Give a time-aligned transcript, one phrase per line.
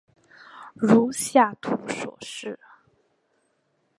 [0.73, 2.57] 如下图所示。